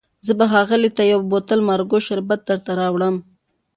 [0.25, 3.15] زه به ښاغلي ته یو بوتل مارګو شربت درته راوړم.